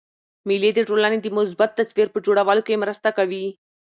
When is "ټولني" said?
0.89-1.17